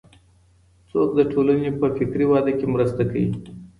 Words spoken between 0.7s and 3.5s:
څوک د ټولني په فکري وده کي مرسته کوي؟